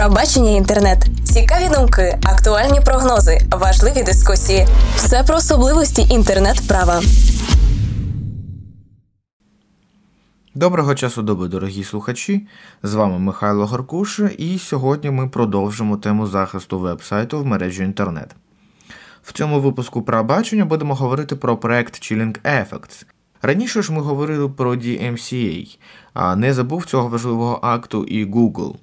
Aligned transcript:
Пробачення 0.00 0.50
інтернет, 0.50 1.06
цікаві 1.24 1.74
думки, 1.74 2.18
актуальні 2.22 2.80
прогнози, 2.80 3.38
важливі 3.50 4.02
дискусії. 4.02 4.66
Все 4.96 5.22
про 5.24 5.36
особливості 5.36 6.02
інтернет-права. 6.14 7.00
Доброго 10.54 10.94
часу 10.94 11.22
доби, 11.22 11.48
дорогі 11.48 11.84
слухачі! 11.84 12.46
З 12.82 12.94
вами 12.94 13.18
Михайло 13.18 13.66
Горкуша, 13.66 14.30
і 14.38 14.58
сьогодні 14.58 15.10
ми 15.10 15.28
продовжимо 15.28 15.96
тему 15.96 16.26
захисту 16.26 16.78
веб-сайту 16.78 17.40
в 17.40 17.46
мережі 17.46 17.82
інтернет. 17.82 18.36
В 19.22 19.32
цьому 19.32 19.60
випуску 19.60 20.02
про 20.02 20.24
бачення 20.24 20.64
будемо 20.64 20.94
говорити 20.94 21.36
про 21.36 21.56
проект 21.56 21.94
Chilling 21.94 22.40
Effects. 22.42 23.04
Раніше 23.42 23.82
ж 23.82 23.92
ми 23.92 24.00
говорили 24.00 24.48
про 24.48 24.74
DMCA, 24.74 25.78
а 26.14 26.36
не 26.36 26.54
забув 26.54 26.86
цього 26.86 27.08
важливого 27.08 27.58
акту 27.62 28.04
і 28.04 28.26
Google. 28.26 28.74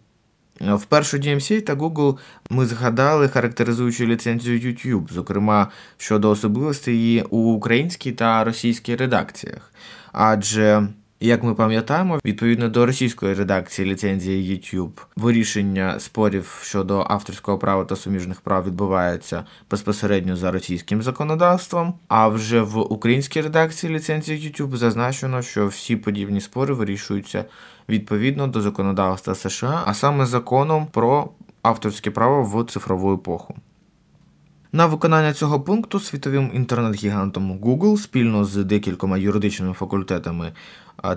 Вперше 0.61 1.17
DMC 1.17 1.61
та 1.61 1.75
Google 1.75 2.17
ми 2.49 2.65
згадали, 2.65 3.27
характеризуючу 3.27 4.05
ліцензію 4.05 4.59
YouTube, 4.59 5.13
зокрема 5.13 5.67
щодо 5.97 6.29
особливостей 6.29 6.95
її 6.95 7.23
у 7.29 7.37
українській 7.37 8.11
та 8.11 8.43
російській 8.43 8.95
редакціях. 8.95 9.71
Адже 10.11 10.87
як 11.19 11.43
ми 11.43 11.55
пам'ятаємо, 11.55 12.19
відповідно 12.25 12.69
до 12.69 12.85
російської 12.85 13.33
редакції 13.33 13.91
ліцензії 13.91 14.53
YouTube, 14.53 15.01
вирішення 15.15 15.99
спорів 15.99 16.59
щодо 16.63 17.05
авторського 17.09 17.57
права 17.57 17.85
та 17.85 17.95
суміжних 17.95 18.41
прав 18.41 18.65
відбувається 18.65 19.45
безпосередньо 19.71 20.35
за 20.35 20.51
російським 20.51 21.01
законодавством. 21.01 21.93
А 22.07 22.27
вже 22.27 22.61
в 22.61 22.77
українській 22.77 23.41
редакції 23.41 23.93
ліцензії 23.93 24.39
YouTube 24.49 24.75
зазначено, 24.75 25.41
що 25.41 25.67
всі 25.67 25.95
подібні 25.95 26.41
спори 26.41 26.73
вирішуються 26.73 27.45
відповідно 27.89 28.47
до 28.47 28.61
законодавства 28.61 29.35
США, 29.35 29.83
а 29.85 29.93
саме 29.93 30.25
законом 30.25 30.87
про 30.91 31.29
авторське 31.61 32.11
право 32.11 32.43
в 32.43 32.65
цифрову 32.65 33.13
епоху. 33.13 33.55
На 34.77 34.85
виконання 34.85 35.33
цього 35.33 35.61
пункту 35.61 35.99
світовим 35.99 36.51
інтернет-гігантом 36.53 37.59
Google 37.59 37.97
спільно 37.97 38.45
з 38.45 38.55
декількома 38.55 39.17
юридичними 39.17 39.73
факультетами 39.73 40.51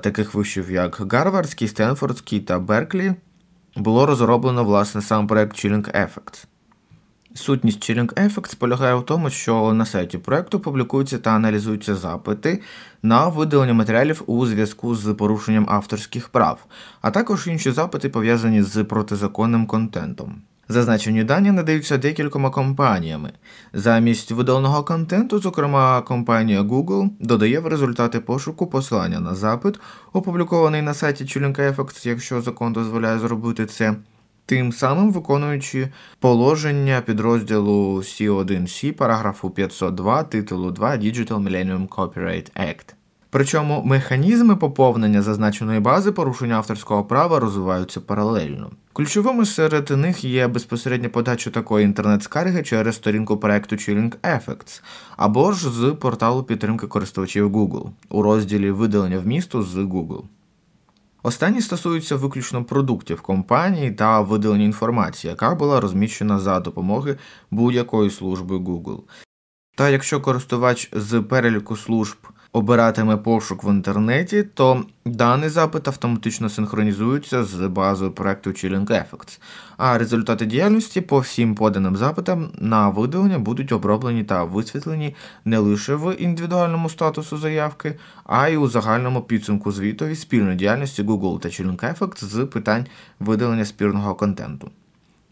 таких 0.01 0.35
вишів, 0.35 0.71
як 0.71 1.03
Гарвардський, 1.13 1.69
Стенфордський 1.69 2.41
та 2.41 2.59
Берклі, 2.59 3.15
було 3.77 4.07
розроблено 4.07 4.65
власне 4.65 5.03
сам 5.03 5.27
проект 5.27 5.57
Chilling 5.57 6.07
Effects. 6.07 6.45
Сутність 7.35 7.91
Chilling 7.91 8.15
Effects 8.15 8.57
полягає 8.57 8.95
в 8.95 9.03
тому, 9.03 9.31
що 9.31 9.73
на 9.73 9.87
сайті 9.87 10.19
проекту 10.19 10.61
публікуються 10.61 11.19
та 11.19 11.31
аналізуються 11.31 11.95
запити 11.95 12.63
на 13.03 13.29
видалення 13.29 13.75
матеріалів 13.75 14.23
у 14.27 14.47
зв'язку 14.47 14.95
з 14.95 15.15
порушенням 15.15 15.67
авторських 15.69 16.29
прав, 16.29 16.67
а 17.01 17.11
також 17.11 17.47
інші 17.47 17.71
запити 17.71 18.09
пов'язані 18.09 18.63
з 18.63 18.85
протизаконним 18.85 19.67
контентом. 19.67 20.43
Зазначені 20.71 21.25
дані 21.25 21.53
надаються 21.53 21.99
декількома 21.99 22.51
компаніями. 22.51 23.33
Замість 23.73 24.31
видаленого 24.31 24.85
контенту, 24.85 25.39
зокрема, 25.39 26.03
компанія 26.03 26.63
Google 26.63 27.11
додає 27.21 27.61
в 27.61 27.67
результати 27.67 28.21
пошуку 28.21 28.67
посилання 28.67 29.21
на 29.21 29.35
запит, 29.35 29.81
опублікований 30.13 30.83
на 30.83 30.95
сайті 30.95 31.25
Chilling 31.25 31.75
Effects, 31.75 32.09
якщо 32.09 32.41
закон 32.41 32.73
дозволяє 32.73 33.19
зробити 33.19 33.67
це, 33.67 33.95
тим 34.47 34.73
самим 34.73 35.13
виконуючи 35.13 35.89
положення 36.21 37.01
підрозділу 37.01 37.97
C1C 37.97 38.93
параграфу 38.93 39.51
502 39.51 40.23
титулу 40.23 40.71
2 40.71 40.91
Digital 40.97 41.49
Millennium 41.49 41.89
Copyright 41.89 42.51
Act. 42.61 43.00
Причому 43.31 43.83
механізми 43.85 44.57
поповнення 44.57 45.23
зазначеної 45.23 45.81
бази 45.81 46.13
порушення 46.13 46.55
авторського 46.55 47.05
права 47.05 47.41
розвиваються 47.41 48.01
паралельно. 48.01 48.71
Ключовими 48.93 49.47
серед 49.47 49.91
них 49.91 50.25
є 50.25 50.49
безпосередня 50.49 51.09
подача 51.09 51.51
такої 51.51 51.85
інтернет-скарги 51.85 52.63
через 52.63 52.97
сторінку 52.97 53.37
проекту 53.37 53.77
Chilling 53.77 54.13
Effects 54.23 54.83
або 55.17 55.53
ж 55.53 55.71
з 55.71 55.95
порталу 56.01 56.43
підтримки 56.43 56.87
користувачів 56.87 57.57
Google 57.57 57.91
у 58.09 58.23
розділі 58.23 58.71
видалення 58.71 59.19
вмісту 59.19 59.63
з 59.63 59.77
Google. 59.77 60.23
Останні 61.23 61.61
стосуються 61.61 62.17
виключно 62.17 62.65
продуктів 62.65 63.21
компанії 63.21 63.91
та 63.91 64.21
видалення 64.21 64.65
інформації, 64.65 65.31
яка 65.31 65.55
була 65.55 65.81
розміщена 65.81 66.39
за 66.39 66.61
допомоги 66.61 67.17
будь-якої 67.51 68.11
служби 68.11 68.57
Google. 68.57 69.01
Та 69.81 69.89
якщо 69.89 70.21
користувач 70.21 70.91
з 70.93 71.21
переліку 71.21 71.77
служб 71.77 72.17
обиратиме 72.53 73.17
пошук 73.17 73.65
в 73.65 73.69
інтернеті, 73.71 74.43
то 74.43 74.85
даний 75.05 75.49
запит 75.49 75.89
автоматично 75.89 76.49
синхронізується 76.49 77.45
з 77.45 77.69
базою 77.69 78.13
проекту 78.13 78.51
Chilling 78.51 78.87
Effects, 78.87 79.41
а 79.77 79.99
результати 79.99 80.47
діяльності 80.47 81.01
по 81.01 81.19
всім 81.19 81.55
поданим 81.55 81.97
запитам 81.97 82.49
на 82.59 82.89
видалення 82.89 83.39
будуть 83.39 83.73
оброблені 83.73 84.25
та 84.25 84.45
висвітлені 84.45 85.17
не 85.45 85.59
лише 85.59 85.95
в 85.95 86.15
індивідуальному 86.15 86.89
статусу 86.89 87.39
заявки, 87.39 87.99
а 88.25 88.49
й 88.49 88.57
у 88.57 88.69
загальному 88.69 89.21
підсумку 89.21 89.73
звітові 89.73 90.17
спільної 90.17 90.57
діяльності 90.57 91.03
Google 91.03 91.39
та 91.39 91.49
Chilling 91.49 91.99
Effects 91.99 92.25
з 92.25 92.47
питань 92.47 92.87
видалення 93.21 93.65
спірного 93.65 94.15
контенту. 94.15 94.71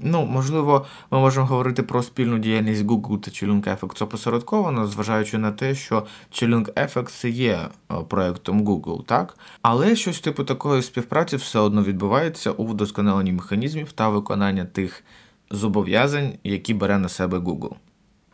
Ну, 0.00 0.26
можливо, 0.26 0.86
ми 1.10 1.18
можемо 1.18 1.46
говорити 1.46 1.82
про 1.82 2.02
спільну 2.02 2.38
діяльність 2.38 2.84
Google 2.84 3.18
та 3.18 3.30
Chilling 3.30 3.78
Effects 3.78 4.04
опосередковано, 4.04 4.86
зважаючи 4.86 5.38
на 5.38 5.52
те, 5.52 5.74
що 5.74 6.06
Chilling 6.32 6.72
Effects 6.72 7.28
є 7.28 7.52
е, 7.52 7.94
проєктом 8.08 8.62
Google, 8.62 9.04
так? 9.04 9.36
Але 9.62 9.96
щось 9.96 10.20
типу 10.20 10.44
такої 10.44 10.82
співпраці 10.82 11.36
все 11.36 11.58
одно 11.58 11.82
відбувається 11.82 12.50
у 12.50 12.66
вдосконаленні 12.66 13.32
механізмів 13.32 13.92
та 13.92 14.08
виконання 14.08 14.64
тих 14.64 15.04
зобов'язань, 15.50 16.32
які 16.44 16.74
бере 16.74 16.98
на 16.98 17.08
себе 17.08 17.38
Google. 17.38 17.72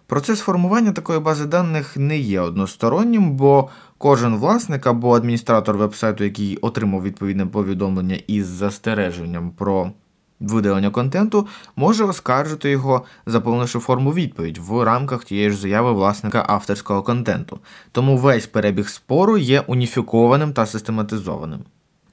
Процес 0.07 0.41
формування 0.41 0.93
такої 0.93 1.19
бази 1.19 1.47
даних 1.47 1.97
не 1.97 2.19
є 2.19 2.41
одностороннім, 2.41 3.31
бо 3.31 3.69
кожен 3.99 4.37
власник 4.37 4.87
або 4.87 5.17
адміністратор 5.17 5.77
вебсайту, 5.77 6.25
який 6.25 6.57
отримав 6.57 7.03
відповідне 7.03 7.47
повідомлення 7.47 8.19
із 8.27 8.47
застереженням 8.47 9.51
про 9.51 9.91
видалення 10.41 10.91
контенту 10.91 11.47
може 11.77 12.05
оскаржити 12.05 12.71
його, 12.71 13.05
заповнивши 13.27 13.79
форму 13.79 14.13
відповідь 14.13 14.59
в 14.59 14.85
рамках 14.85 15.25
тієї 15.25 15.51
ж 15.51 15.57
заяви 15.57 15.93
власника 15.93 16.45
авторського 16.49 17.03
контенту. 17.03 17.59
Тому 17.93 18.17
весь 18.17 18.47
перебіг 18.47 18.89
спору 18.89 19.39
є 19.39 19.61
уніфікованим 19.61 20.53
та 20.53 20.67
систематизованим. 20.67 21.61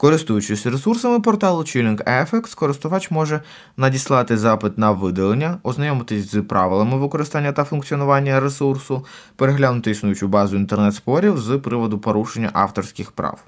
Користуючись 0.02 0.66
ресурсами 0.66 1.20
порталу 1.20 1.60
Chilling 1.60 2.04
FX, 2.04 2.56
користувач 2.56 3.12
може 3.12 3.42
надіслати 3.78 4.38
запит 4.38 4.78
на 4.78 4.92
видалення, 4.92 5.58
ознайомитись 5.64 6.31
з 6.31 6.42
правилами 6.42 6.98
використання 6.98 7.52
та 7.52 7.64
функціонування 7.64 8.40
ресурсу, 8.40 9.06
переглянути 9.36 9.92
існуючу 9.92 10.28
базу 10.28 10.58
інтернет-спорів 10.58 11.38
з 11.38 11.58
приводу 11.58 12.00
порушення 12.00 12.50
авторських 12.54 13.12
прав. 13.12 13.44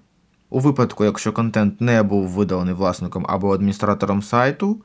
У 0.54 0.60
випадку, 0.60 1.06
якщо 1.06 1.34
контент 1.34 1.82
не 1.82 2.04
був 2.04 2.28
видалений 2.28 2.74
власником 2.74 3.26
або 3.30 3.54
адміністратором 3.54 4.22
сайту, 4.22 4.82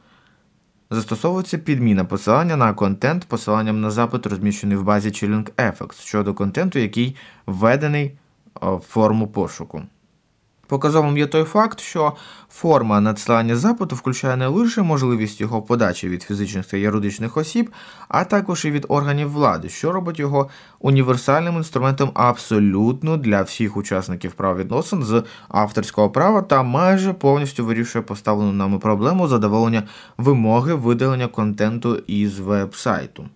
застосовується 0.91 1.59
підміна 1.59 2.05
посилання 2.05 2.57
на 2.57 2.75
контент 2.75 3.25
посиланням 3.25 3.81
на 3.81 3.91
запит, 3.91 4.27
розміщений 4.27 4.77
в 4.77 4.83
базі 4.83 5.09
Chilling 5.09 5.51
Effects 5.53 6.01
щодо 6.01 6.35
контенту, 6.35 6.79
який 6.79 7.17
введений 7.47 8.19
в 8.61 8.79
форму 8.79 9.27
пошуку. 9.27 9.83
Показовим 10.69 11.19
є 11.19 11.27
той 11.27 11.45
факт, 11.45 11.81
що 11.81 12.13
форма 12.51 13.01
надсилання 13.01 13.57
запиту 13.57 13.97
включає 13.97 14.37
не 14.37 14.47
лише 14.47 14.83
можливість 14.83 15.41
його 15.41 15.63
подачі 15.63 16.09
від 16.09 16.23
фізичних 16.23 16.67
та 16.67 16.77
юридичних 16.77 17.37
осіб, 17.37 17.71
а 18.09 18.25
також 18.25 18.65
і 18.65 18.71
від 18.71 18.87
органів 18.89 19.33
влади, 19.33 19.69
що 19.69 19.93
робить 19.93 20.19
його 20.19 20.49
універсальним 20.79 21.57
інструментом 21.57 22.11
абсолютно 22.15 23.17
для 23.17 23.43
всіх 23.43 23.77
учасників 23.77 24.33
правовідносин 24.33 25.03
з 25.03 25.23
авторського 25.49 26.11
права 26.11 26.43
та 26.43 26.63
майже 26.63 27.13
повністю 27.13 27.65
вирішує 27.65 28.03
поставлену 28.03 28.53
нами 28.53 28.79
проблему 28.79 29.29
задоволення 29.29 29.83
вимоги 30.19 30.75
видалення 30.75 31.27
контенту 31.27 31.97
із 31.97 32.39
веб-сайту. 32.39 33.29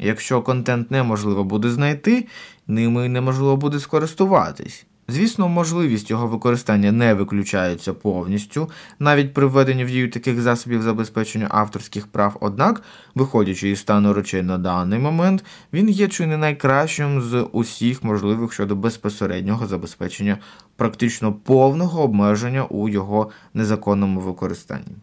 Якщо 0.00 0.42
контент 0.42 0.90
неможливо 0.90 1.44
буде 1.44 1.70
знайти, 1.70 2.28
ними 2.66 3.08
неможливо 3.08 3.56
буде 3.56 3.78
скористуватись. 3.78 4.86
Звісно, 5.10 5.48
можливість 5.48 6.10
його 6.10 6.26
використання 6.26 6.92
не 6.92 7.14
виключається 7.14 7.92
повністю, 7.92 8.70
навіть 8.98 9.34
при 9.34 9.46
введенні 9.46 9.84
в 9.84 9.90
дію 9.90 10.10
таких 10.10 10.40
засобів 10.40 10.82
забезпечення 10.82 11.46
авторських 11.50 12.06
прав, 12.06 12.36
однак, 12.40 12.82
виходячи 13.14 13.70
із 13.70 13.80
стану 13.80 14.12
речей 14.12 14.42
на 14.42 14.58
даний 14.58 14.98
момент, 14.98 15.44
він 15.72 15.88
є 15.88 16.08
чи 16.08 16.26
не 16.26 16.36
найкращим 16.36 17.22
з 17.22 17.46
усіх 17.52 18.04
можливих 18.04 18.52
щодо 18.52 18.76
безпосереднього 18.76 19.66
забезпечення 19.66 20.38
практично 20.76 21.32
повного 21.32 22.02
обмеження 22.02 22.64
у 22.64 22.88
його 22.88 23.30
незаконному 23.54 24.20
використанні. 24.20 24.96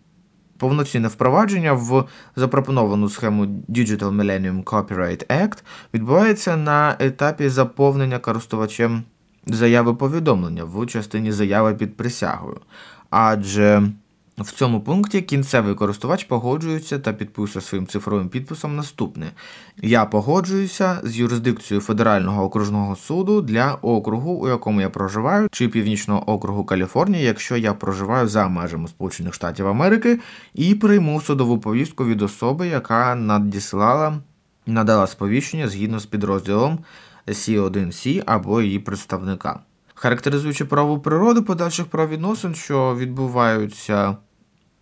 Повноцінне 0.57 1.07
впровадження 1.07 1.73
в 1.73 2.05
запропоновану 2.35 3.09
схему 3.09 3.45
Digital 3.45 4.15
Millennium 4.15 4.63
Copyright 4.63 5.27
Act 5.27 5.63
відбувається 5.93 6.57
на 6.57 6.95
етапі 6.99 7.49
заповнення 7.49 8.19
користувачем 8.19 9.03
заяви 9.47 9.93
повідомлення 9.93 10.63
в 10.63 10.85
частині 10.85 11.31
заяви 11.31 11.73
під 11.73 11.97
присягою. 11.97 12.59
Адже 13.09 13.83
В 14.37 14.51
цьому 14.51 14.81
пункті 14.81 15.21
кінцевий 15.21 15.75
користувач 15.75 16.23
погоджується 16.23 16.99
та 16.99 17.13
підписує 17.13 17.65
своїм 17.65 17.87
цифровим 17.87 18.29
підписом 18.29 18.75
наступне: 18.75 19.31
Я 19.81 20.05
погоджуюся 20.05 20.99
з 21.03 21.17
юрисдикцією 21.17 21.81
Федерального 21.81 22.43
окружного 22.43 22.95
суду 22.95 23.41
для 23.41 23.73
округу, 23.73 24.31
у 24.31 24.47
якому 24.47 24.81
я 24.81 24.89
проживаю, 24.89 25.47
чи 25.51 25.67
північного 25.67 26.29
округу 26.29 26.65
Каліфорнії, 26.65 27.23
якщо 27.23 27.57
я 27.57 27.73
проживаю 27.73 28.27
за 28.27 28.47
межами 28.47 28.87
Сполучених 28.87 29.33
Штатів 29.33 29.67
Америки, 29.67 30.19
і 30.53 30.75
прийму 30.75 31.21
судову 31.21 31.59
повістку 31.59 32.05
від 32.05 32.21
особи, 32.21 32.67
яка 32.67 33.15
надіслала, 33.15 34.17
надала 34.65 35.07
сповіщення 35.07 35.67
згідно 35.67 35.99
з 35.99 36.05
підрозділом 36.05 36.79
C1C 37.27 38.23
або 38.25 38.61
її 38.61 38.79
представника. 38.79 39.59
Характеризуючи 39.95 40.65
правову 40.65 40.99
природу 40.99 41.43
подальших 41.43 41.85
правовідносин, 41.85 42.55
що 42.55 42.95
відбуваються 42.95 44.17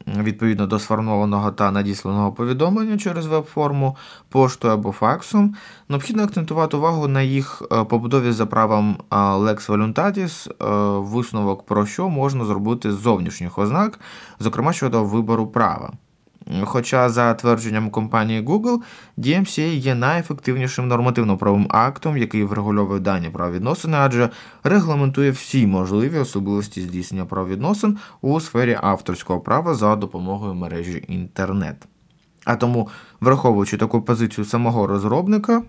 відповідно 0.08 0.68
до 0.68 0.80
сформованого 0.80 1.52
та 1.52 1.72
надісланого 1.72 2.32
повідомлення 2.32 2.98
через 2.98 3.26
веб-форму, 3.26 3.98
поштою 4.30 4.74
або 4.74 4.92
факсом, 4.92 5.56
необхідно 5.90 6.24
акцентувати 6.24 6.78
увагу 6.78 7.08
на 7.08 7.22
їх 7.22 7.64
е, 7.72 7.84
побудові 7.84 8.32
за 8.32 8.46
правом 8.46 8.98
е, 9.00 9.16
Lex 9.16 9.68
Voluntatis, 9.68 10.50
е, 10.50 11.00
висновок 11.00 11.66
про 11.66 11.86
що 11.86 12.10
можна 12.10 12.46
зробити 12.46 12.92
з 12.92 12.96
зовнішніх 12.96 13.58
ознак, 13.58 14.00
зокрема 14.40 14.74
щодо 14.74 15.04
вибору 15.04 15.48
права. 15.48 15.94
Хоча, 16.64 17.10
за 17.10 17.34
твердженням 17.34 17.90
компанії 17.90 18.42
Google, 18.42 18.80
DMCA 19.18 19.74
є 19.76 19.96
найефективнішим 19.96 20.88
нормативно-правовим 20.88 21.68
актом, 21.70 22.18
який 22.18 22.44
врегульовує 22.44 23.00
дані 23.00 23.30
правовідносини, 23.30 23.98
адже 23.98 24.30
регламентує 24.64 25.32
всі 25.32 25.68
можливі 25.68 26.20
особливості 26.20 26.82
здійснення 26.82 27.26
правовідносин 27.26 27.98
у 28.22 28.40
сфері 28.40 28.78
авторського 28.82 29.40
права 29.40 29.74
за 29.74 29.96
допомогою 29.96 30.54
мережі 30.54 31.06
інтернет. 31.08 31.88
А 32.46 32.56
тому, 32.56 32.90
враховуючи 33.22 33.78
таку 33.78 34.02
позицію 34.02 34.46
самого 34.46 34.88
розробника, 34.88 35.64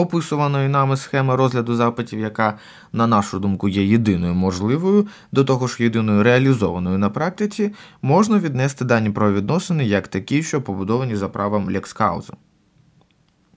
описуваної 0.00 0.68
нами 0.68 0.96
схеми 0.96 1.36
розгляду 1.36 1.74
запитів, 1.74 2.20
яка, 2.20 2.58
на 2.92 3.06
нашу 3.06 3.38
думку, 3.38 3.68
є 3.68 3.84
єдиною 3.84 4.34
можливою, 4.34 5.06
до 5.32 5.44
того 5.44 5.66
ж 5.66 5.82
єдиною 5.82 6.22
реалізованою 6.22 6.98
на 6.98 7.10
практиці, 7.10 7.72
можна 8.02 8.38
віднести 8.38 8.84
дані 8.84 9.10
правовідносини 9.10 9.84
як 9.84 10.08
такі, 10.08 10.42
що 10.42 10.62
побудовані 10.62 11.16
за 11.16 11.28
правом 11.28 11.70
лексхаузу. 11.70 12.34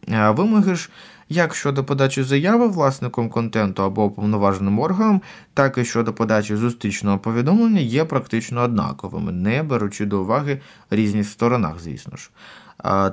Вимоги 0.08 0.76
ж 0.76 0.90
як 1.30 1.56
щодо 1.56 1.84
подачі 1.84 2.24
заяви 2.24 2.68
власником 2.68 3.30
контенту 3.30 3.84
або 3.84 4.06
уповноваженим 4.06 4.80
органом, 4.80 5.22
так 5.54 5.78
і 5.78 5.86
щодо 5.86 6.14
подачі 6.14 6.56
зустрічного 6.56 7.20
повідомлення 7.20 7.80
є 7.80 8.06
практично 8.06 8.62
однаковими, 8.62 9.32
не 9.32 9.64
беручи 9.64 10.06
до 10.06 10.22
уваги 10.22 10.62
різність 10.90 11.32
сторонах, 11.32 11.80
звісно 11.80 12.18
ж. 12.18 12.30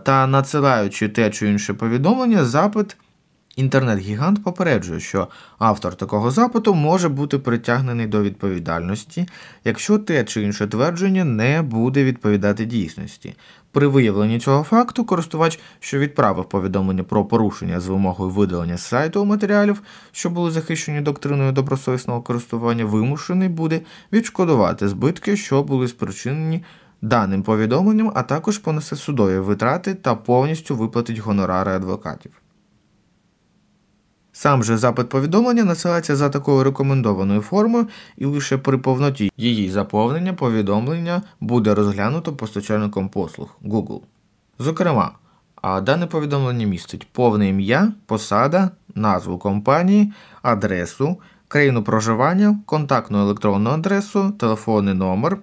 Та 0.05 0.27
надсилаючи 0.27 1.09
те 1.09 1.31
чи 1.31 1.49
інше 1.49 1.75
повідомлення, 1.75 2.45
запит. 2.45 2.97
Інтернет-гігант 3.61 4.45
попереджує, 4.45 5.01
що 5.01 5.29
автор 5.59 5.95
такого 5.95 6.31
запиту 6.31 6.75
може 6.75 7.09
бути 7.09 7.39
притягнений 7.39 8.07
до 8.07 8.23
відповідальності, 8.23 9.27
якщо 9.65 9.99
те 9.99 10.25
чи 10.25 10.43
інше 10.43 10.67
твердження 10.67 11.25
не 11.25 11.63
буде 11.63 12.05
відповідати 12.05 12.65
дійсності. 12.65 13.35
При 13.73 13.87
виявленні 13.87 14.41
цього 14.41 14.63
факту 14.63 15.05
користувач, 15.05 15.61
що 15.81 15.99
відправив 15.99 16.49
повідомлення 16.49 17.03
про 17.03 17.25
порушення 17.25 17.81
з 17.81 17.87
вимогою 17.87 18.31
видалення 18.31 18.77
з 18.77 18.83
сайту 18.83 19.25
матеріалів, 19.25 19.83
що 20.13 20.31
були 20.31 20.51
захищені 20.51 21.01
доктриною 21.01 21.53
добросовісного 21.53 22.23
користування, 22.23 22.85
вимушений 22.85 23.49
буде 23.49 23.81
відшкодувати 24.13 24.89
збитки, 24.89 25.37
що 25.37 25.63
були 25.63 25.89
спричинені 25.89 26.65
даним 27.03 27.43
повідомленням, 27.43 28.13
а 28.15 28.23
також 28.23 28.59
понесе 28.59 28.97
судові 28.97 29.39
витрати 29.39 29.95
та 29.95 30.15
повністю 30.15 30.77
виплатить 30.77 31.19
гонорари 31.19 31.73
адвокатів. 31.73 32.33
Сам 34.33 34.65
же 34.65 34.77
запит 34.77 35.09
повідомлення 35.09 35.65
насилається 35.65 36.17
за 36.17 36.29
такою 36.29 36.65
рекомендованою 36.65 37.41
формою, 37.41 37.89
і 38.17 38.25
лише 38.25 38.59
при 38.59 38.79
повноті 38.79 39.33
її 39.37 39.71
заповнення 39.71 40.33
повідомлення 40.33 41.23
буде 41.41 41.75
розглянуто 41.75 42.33
постачальником 42.33 43.09
послуг 43.09 43.57
Google. 43.65 44.01
Зокрема, 44.59 45.13
а 45.63 45.81
дане 45.81 46.07
повідомлення 46.07 46.67
містить 46.67 47.07
повне 47.13 47.49
ім'я, 47.49 47.93
посада, 48.07 48.71
назву 48.95 49.39
компанії, 49.39 50.13
адресу, 50.43 51.17
країну 51.49 51.83
проживання, 51.83 52.59
контактну 52.67 53.19
електронну 53.19 53.71
адресу, 53.71 54.31
телефонний 54.31 54.95
номер, 54.95 55.39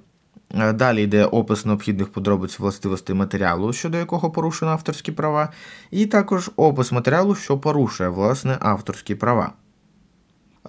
далі 0.74 1.04
йде 1.04 1.26
опис 1.26 1.66
необхідних 1.66 2.10
подробиць 2.10 2.60
властивостей 2.60 3.16
матеріалу, 3.16 3.74
щодо 3.74 3.98
якого 3.98 4.32
порушено 4.32 4.72
авторські 4.72 5.12
права, 5.12 5.50
і 5.92 6.06
також 6.06 6.52
опис 6.56 6.92
матеріалу, 6.92 7.36
що 7.36 7.58
порушує 7.58 8.10
власне 8.10 8.58
авторські 8.60 9.16
права. 9.16 9.54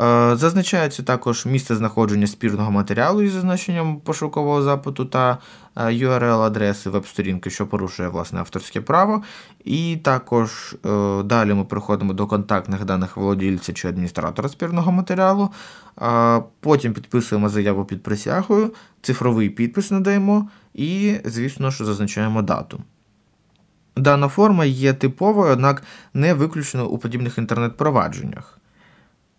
Е, 0.00 0.36
зазначається 0.36 1.02
також 1.02 1.46
місце 1.46 1.76
знаходження 1.76 2.26
спірного 2.26 2.70
матеріалу 2.70 3.22
із 3.22 3.32
зазначенням 3.32 4.00
пошукового 4.00 4.62
запиту 4.62 5.04
та 5.04 5.38
е, 5.76 5.84
URL-адреси 5.84 6.90
веб-сторінки, 6.90 7.50
що 7.50 7.66
порушує 7.66 8.08
власне 8.08 8.40
авторське 8.40 8.80
право. 8.80 9.22
І 9.64 9.96
також 9.96 10.76
е, 10.86 11.22
далі 11.22 11.54
ми 11.54 11.64
переходимо 11.64 12.12
до 12.12 12.26
контактних 12.26 12.84
даних 12.84 13.16
володільця 13.16 13.72
чи 13.72 13.88
адміністратора 13.88 14.48
спірного 14.48 14.92
матеріалу. 14.92 15.50
Потім 16.60 16.92
підписуємо 16.92 17.48
заяву 17.48 17.84
під 17.84 18.02
присягою, 18.02 18.72
цифровий 19.02 19.50
підпис 19.50 19.90
надаємо 19.90 20.48
і, 20.74 21.16
звісно 21.24 21.70
ж, 21.70 21.84
зазначаємо 21.84 22.42
дату. 22.42 22.80
Дана 23.96 24.28
форма 24.28 24.64
є 24.64 24.92
типовою, 24.92 25.52
однак 25.52 25.82
не 26.14 26.34
виключено 26.34 26.86
у 26.86 26.98
подібних 26.98 27.38
інтернет-провадженнях. 27.38 28.58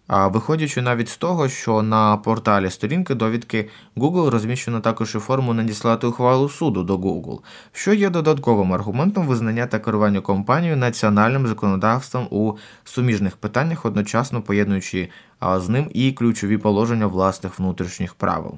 Виходячи 0.10 0.82
навіть 0.82 1.10
з 1.10 1.18
того, 1.18 1.50
що 1.50 1.82
на 1.82 2.18
порталі 2.18 2.70
сторінки 2.70 3.16
довідки 3.16 3.70
Google 3.98 4.30
розміщено 4.30 4.80
також 4.80 5.16
і 5.16 5.20
форму 5.20 5.54
надіслати 5.54 6.08
ухвалу 6.08 6.50
суду 6.50 6.84
до 6.84 6.98
Google, 6.98 7.40
що 7.72 7.94
є 7.94 8.10
додатковим 8.10 8.74
аргументом 8.74 9.28
визнання 9.28 9.68
та 9.68 9.80
керування 9.80 10.22
компанією 10.22 10.78
національним 10.78 11.48
законодавством 11.48 12.28
у 12.32 12.54
суміжних 12.84 13.38
питаннях, 13.38 13.86
одночасно 13.86 14.42
поєднуючи 14.42 15.10
з 15.42 15.70
ним 15.70 15.90
і 15.94 16.12
ключові 16.12 16.58
положення 16.58 17.08
власних 17.08 17.60
внутрішніх 17.60 18.14
правил. 18.14 18.58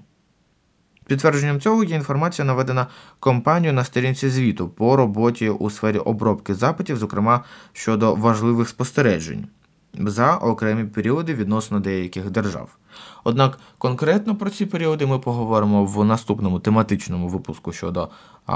Підтвердженням 1.07 1.59
цього 1.59 1.83
є 1.83 1.95
інформація, 1.95 2.45
наведена 2.45 2.87
компанією 3.19 3.73
на 3.73 3.83
сторінці 3.83 4.29
звіту 4.29 4.69
по 4.69 4.95
роботі 4.95 5.49
у 5.49 5.69
сфері 5.69 5.97
обробки 5.97 6.53
запитів, 6.53 6.97
зокрема 6.97 7.43
щодо 7.73 8.15
важливих 8.15 8.69
спостережень 8.69 9.47
за 9.93 10.35
окремі 10.35 10.83
періоди 10.83 11.33
відносно 11.33 11.79
деяких 11.79 12.29
держав. 12.29 12.77
Однак 13.23 13.59
конкретно 13.77 14.35
про 14.35 14.49
ці 14.49 14.65
періоди 14.65 15.05
ми 15.05 15.19
поговоримо 15.19 15.85
в 15.85 16.05
наступному 16.05 16.59
тематичному 16.59 17.27
випуску 17.27 17.71
щодо 17.71 18.09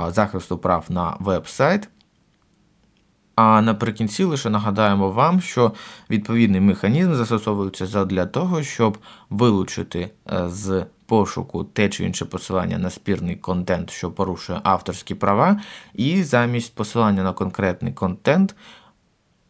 захисту 0.09 0.57
прав 0.57 0.85
на 0.89 1.15
веб-сайт. 1.19 1.89
А 3.35 3.61
наприкінці 3.61 4.23
лише 4.23 4.49
нагадаємо 4.49 5.11
вам, 5.11 5.41
що 5.41 5.73
відповідний 6.09 6.61
механізм 6.61 7.13
застосовується 7.13 8.05
для 8.05 8.25
того, 8.25 8.63
щоб 8.63 8.97
вилучити 9.29 10.11
е, 10.31 10.49
з 10.49 10.85
пошуку 11.05 11.63
те 11.63 11.89
чи 11.89 12.05
інше 12.05 12.25
посилання 12.25 12.77
на 12.77 12.89
спірний 12.89 13.35
контент, 13.35 13.89
що 13.89 14.11
порушує 14.11 14.59
авторські 14.63 15.15
права, 15.15 15.61
і 15.93 16.23
замість 16.23 16.75
посилання 16.75 17.23
на 17.23 17.33
конкретний 17.33 17.93
контент 17.93 18.55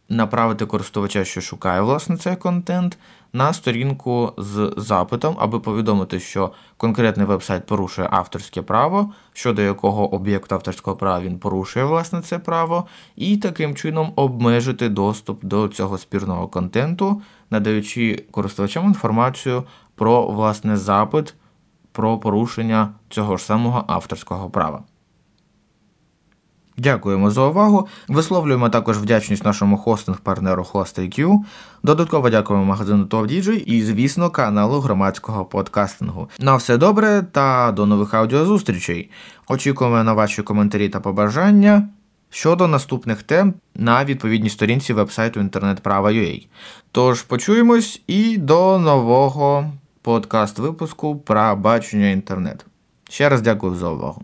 направити 0.08 0.66
користувача, 0.66 1.24
що 1.24 1.40
шукає 1.40 1.80
власне 1.80 2.16
цей 2.16 2.36
контент, 2.36 2.98
на 3.32 3.52
сторінку 3.52 4.32
з 4.38 4.74
запитом, 4.76 5.36
аби 5.38 5.60
повідомити, 5.60 6.20
що 6.20 6.52
конкретний 6.76 7.26
вебсайт 7.26 7.66
порушує 7.66 8.08
авторське 8.10 8.62
право, 8.62 9.12
щодо 9.32 9.62
якого 9.62 10.14
об'єкт 10.14 10.52
авторського 10.52 10.96
права 10.96 11.20
він 11.20 11.38
порушує 11.38 11.84
власне 11.84 12.20
це 12.22 12.38
право, 12.38 12.86
і 13.16 13.36
таким 13.36 13.74
чином 13.74 14.12
обмежити 14.16 14.88
доступ 14.88 15.44
до 15.44 15.68
цього 15.68 15.98
спірного 15.98 16.48
контенту, 16.48 17.22
надаючи 17.50 18.24
користувачам 18.30 18.84
інформацію 18.84 19.64
про 19.94 20.26
власне 20.26 20.76
запит 20.76 21.34
про 21.92 22.18
порушення 22.18 22.94
цього 23.08 23.36
ж 23.36 23.44
самого 23.44 23.84
авторського 23.86 24.50
права. 24.50 24.82
Дякуємо 26.78 27.30
за 27.30 27.42
увагу. 27.42 27.88
Висловлюємо 28.08 28.68
також 28.68 28.98
вдячність 28.98 29.44
нашому 29.44 29.76
хостинг-партнеру 29.76 30.66
HostIQ. 30.72 31.38
Додатково 31.82 32.30
дякуємо 32.30 32.64
магазину 32.64 33.04
TopDJ 33.04 33.50
і, 33.50 33.82
звісно, 33.82 34.30
каналу 34.30 34.80
громадського 34.80 35.44
подкастингу. 35.44 36.30
На 36.38 36.56
все 36.56 36.76
добре 36.76 37.26
та 37.32 37.72
до 37.72 37.86
нових 37.86 38.14
аудіозустрічей. 38.14 39.10
Очікуємо 39.48 40.02
на 40.04 40.12
ваші 40.12 40.42
коментарі 40.42 40.88
та 40.88 41.00
побажання 41.00 41.88
щодо 42.30 42.66
наступних 42.66 43.22
тем 43.22 43.54
на 43.74 44.04
відповідній 44.04 44.50
сторінці 44.50 44.92
вебсайту 44.92 45.40
інтернетправа.ua. 45.40 46.46
Тож 46.92 47.22
почуємось 47.22 48.02
і 48.06 48.36
до 48.36 48.78
нового 48.78 49.72
подкаст-випуску 50.04 51.16
про 51.16 51.56
бачення 51.56 52.08
інтернет. 52.08 52.66
Ще 53.08 53.28
раз 53.28 53.40
дякую 53.42 53.74
за 53.74 53.88
увагу. 53.88 54.22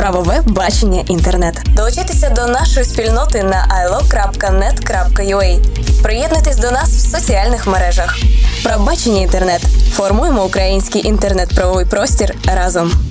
Правове 0.00 0.42
бачення 0.46 1.02
інтернет. 1.08 1.62
Долучайтеся 1.76 2.30
до 2.30 2.46
нашої 2.46 2.86
спільноти 2.86 3.42
на 3.42 3.84
ilo.net.ua. 3.84 5.58
Приєднуйтесь 6.02 6.56
до 6.56 6.70
нас 6.70 6.88
в 6.88 7.10
соціальних 7.10 7.66
мережах. 7.66 8.18
Правбачення 8.64 9.20
інтернет. 9.20 9.62
Формуємо 9.92 10.44
український 10.44 11.06
інтернет-правовий 11.06 11.84
простір 11.84 12.34
разом. 12.56 13.09